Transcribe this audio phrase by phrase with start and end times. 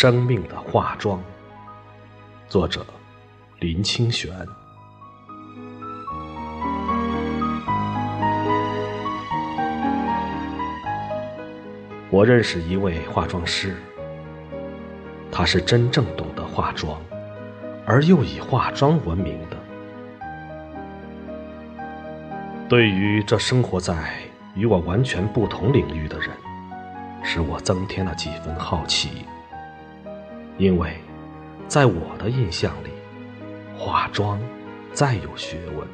[0.00, 1.20] 生命的化妆。
[2.48, 2.86] 作者：
[3.58, 4.30] 林清玄。
[12.10, 13.74] 我认识一位化妆师，
[15.32, 16.96] 他是真正懂得化妆，
[17.84, 19.56] 而又以化妆闻名的。
[22.68, 24.12] 对于这生活在
[24.54, 26.30] 与我完全不同领域的人，
[27.24, 29.24] 使我增添了几分好奇。
[30.58, 31.00] 因为，
[31.66, 32.90] 在我的印象里，
[33.76, 34.38] 化妆
[34.92, 35.88] 再有学问，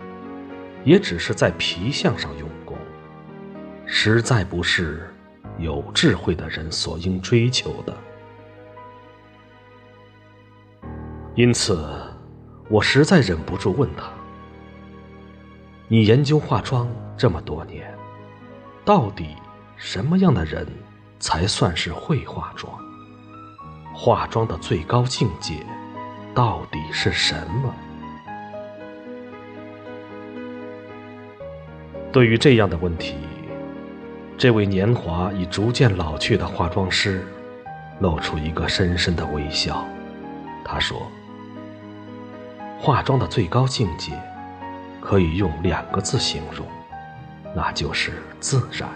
[0.84, 2.76] 也只是在皮相上用功，
[3.86, 5.08] 实在不是。
[5.56, 7.96] 有智慧的人所应追求的，
[11.36, 11.88] 因此，
[12.68, 14.10] 我实在忍不住问他
[15.86, 17.88] ：“你研究化妆这么多年，
[18.84, 19.36] 到底
[19.76, 20.66] 什么样的人
[21.20, 22.76] 才算是会化妆？
[23.94, 25.64] 化妆的最高境界
[26.34, 27.74] 到底是什么？”
[32.12, 33.14] 对于这样的问题。
[34.36, 37.24] 这位年华已逐渐老去的化妆师，
[38.00, 39.86] 露出一个深深的微笑。
[40.64, 41.06] 他说
[42.80, 44.12] ：“化妆的最高境界，
[45.00, 46.66] 可以用两个字形容，
[47.54, 48.88] 那就是自然。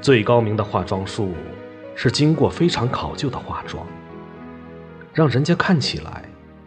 [0.00, 1.32] 最高明的化妆术，
[2.00, 3.84] 是经过非常考究的化妆，
[5.12, 6.24] 让人家看起来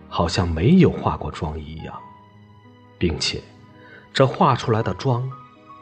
[0.09, 1.97] 好像没有化过妆一样，
[2.97, 3.41] 并且，
[4.11, 5.23] 这画出来的妆。”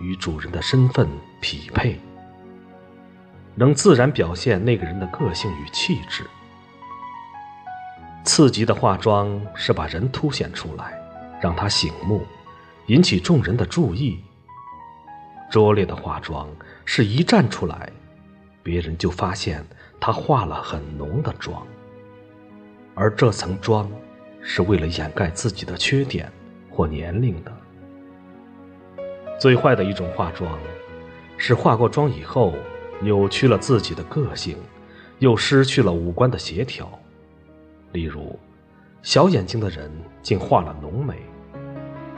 [0.01, 1.09] 与主人的身份
[1.41, 1.99] 匹配，
[3.53, 6.25] 能自然表现那个人的个性与气质。
[8.23, 10.97] 次级的化妆是把人凸显出来，
[11.41, 12.25] 让他醒目，
[12.85, 14.23] 引起众人的注意。
[15.51, 16.47] 拙劣的化妆
[16.85, 17.91] 是一站出来，
[18.69, 19.65] 别人就发现
[19.99, 21.65] 他化了很浓的妆，
[22.93, 23.89] 而这层妆
[24.43, 26.31] 是为了掩盖自己的缺点
[26.69, 27.51] 或年龄的。
[29.39, 30.59] 最坏的一种化妆，
[31.35, 32.53] 是化过妆以后
[33.01, 34.55] 扭曲了自己的个性，
[35.17, 36.87] 又失去了五官的协调。
[37.93, 38.37] 例如，
[39.01, 39.91] 小眼睛的人
[40.21, 41.15] 竟画了浓眉，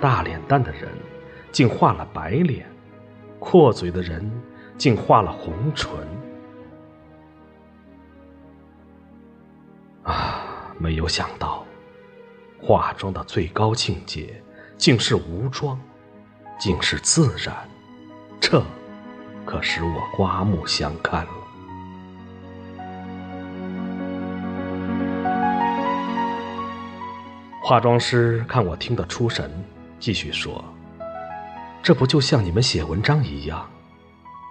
[0.01, 0.89] 大脸蛋的人
[1.49, 2.65] 竟画了白脸，
[3.39, 4.29] 阔嘴的人
[4.77, 5.89] 竟画了红唇。
[10.81, 11.63] 没有想到，
[12.59, 14.41] 化妆的最高境界
[14.77, 15.79] 竟是无妆。
[16.59, 17.55] 竟是自然，
[18.39, 18.63] 这
[19.47, 21.31] 可使我刮目相看了。
[27.63, 29.51] 化妆师看我听得出神，
[29.99, 30.63] 继续说
[31.81, 33.67] ：“这不就像你们写文章一样？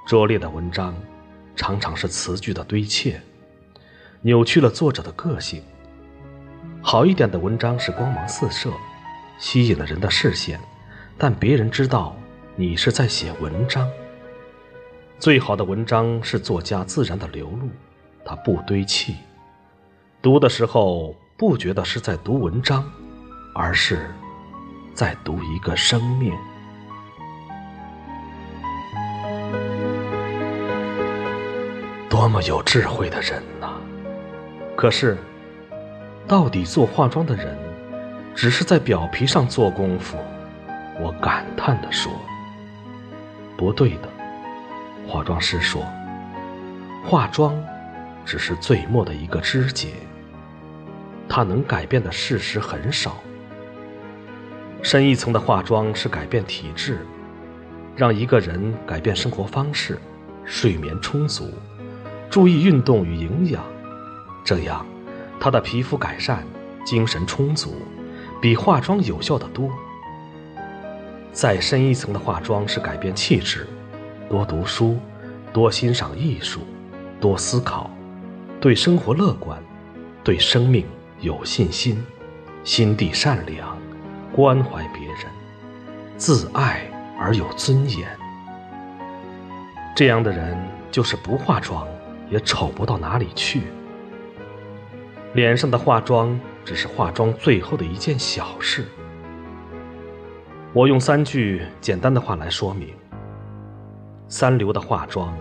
[0.05, 0.93] 拙劣的文章
[1.55, 3.17] 常常是词句的堆砌，
[4.21, 5.63] 扭曲了作者的个性；
[6.83, 8.71] 好一点的文章是光芒四射，
[9.39, 10.59] 吸引了人的视线。”
[11.23, 12.17] 但别人知道
[12.57, 13.87] 你是在写文章。
[15.19, 17.69] 最好的文章是作家自然的流露，
[18.25, 19.17] 它不堆砌。
[20.23, 22.91] 读的时候不觉得是在读文章，
[23.55, 24.11] 而是
[24.95, 26.35] 在读一个生命。
[32.09, 33.75] 多么有智慧的人呐！
[34.75, 35.19] 可是，
[36.31, 37.59] 到底做化妆的人，
[38.37, 40.17] 只是在表皮上做功夫。
[41.01, 42.13] 我感叹地说
[43.59, 44.09] ：“不对的。”
[45.09, 45.85] 化妆师说
[47.05, 47.61] ：“化妆
[48.25, 49.89] 只是最末的一个枝节，
[51.29, 53.17] 它能改变的事实很少。
[54.83, 57.05] 深一层的化妆是改变体质，
[57.97, 59.99] 让一个人改变生活方式，
[60.45, 61.53] 睡眠充足，
[62.31, 63.65] 注意运动与营养，
[64.45, 64.87] 这样
[65.41, 66.45] 他的皮肤改善，
[66.85, 67.75] 精神充足，
[68.41, 69.71] 比化妆有效的多。”
[71.33, 73.67] 再深一层的化妆是改变气质，
[74.29, 74.99] 多读书，
[75.53, 76.61] 多欣赏艺术，
[77.21, 77.91] 多思考，
[78.61, 79.59] 对生活乐观，
[80.23, 80.85] 对生命
[81.21, 82.05] 有信心，
[82.65, 83.79] 心地善良，
[84.33, 85.27] 关怀别人，
[86.17, 86.83] 自爱
[87.19, 88.09] 而有尊严。
[89.95, 90.59] 这样的人
[90.91, 91.87] 就是不化妆
[92.29, 93.63] 也丑不到哪里去。
[95.33, 98.85] 脸上的化妆只是化妆最后的一件小事。
[100.73, 102.95] 我用三句简单的话来说明：
[104.29, 105.33] 三流的化妆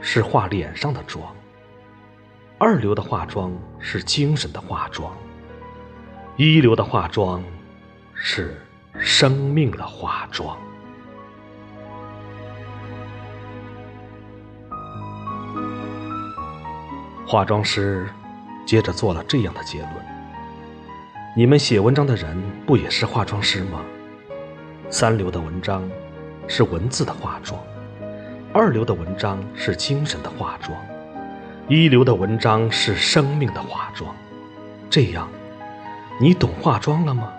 [0.00, 1.22] 是化脸上的妆；
[2.56, 5.12] 二流的化妆是精神的化妆；
[6.36, 7.44] 一流的化妆
[8.14, 8.58] 是
[8.98, 10.56] 生命的化妆。
[17.26, 18.08] 化妆师
[18.66, 19.92] 接着做了这样的结论：
[21.36, 22.36] 你们写文章的人
[22.66, 23.80] 不也是化妆师吗？
[24.90, 25.88] 三流的文章
[26.48, 27.60] 是文字的化妆，
[28.52, 30.76] 二流的文章是精神的化妆，
[31.68, 34.12] 一流的文章是生命的化妆。
[34.90, 35.28] 这样，
[36.20, 37.32] 你懂化妆了吗？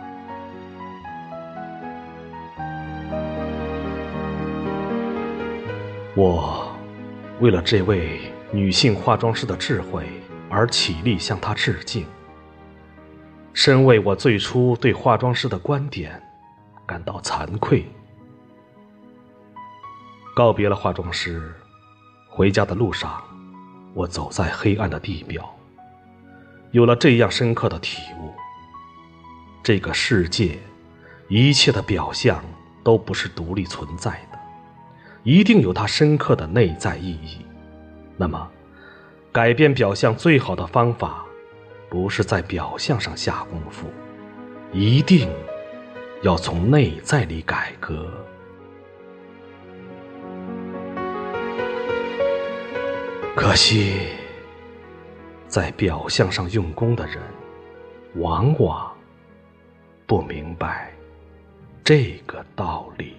[6.16, 6.72] 我
[7.42, 8.20] 为了这位
[8.52, 10.08] 女性化妆师的智慧
[10.50, 12.06] 而起立向他致敬，
[13.54, 16.22] 深为我最初对化妆师的观点。
[16.88, 17.86] 感到惭愧。
[20.34, 21.54] 告别了化妆师，
[22.30, 23.22] 回家的路上，
[23.94, 25.54] 我走在黑暗的地表，
[26.72, 28.32] 有了这样深刻的体悟：
[29.62, 30.58] 这个世界，
[31.28, 32.42] 一切的表象
[32.86, 34.40] 都不是独立存在的，
[35.24, 37.46] 一定有它深刻的内在意义。
[38.16, 38.50] 那么，
[39.38, 41.24] 改变表象最好的方法，
[41.92, 43.86] 不是在表象上下功夫，
[44.74, 45.30] 一定。
[46.24, 48.12] 要从内在里改革。
[53.36, 54.08] 可惜，
[55.48, 57.22] 在表象上用功的人，
[58.16, 58.92] 往往
[60.08, 60.92] 不明白
[61.84, 63.16] 这个道理。